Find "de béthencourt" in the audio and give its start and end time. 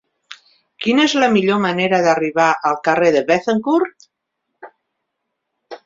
3.19-4.11